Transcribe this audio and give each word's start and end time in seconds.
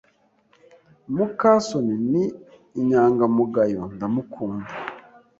muka 1.15 1.51
soni 1.67 1.95
ni 2.11 2.23
inyangamugayo, 2.79 3.81
ndamukunda. 3.95 4.71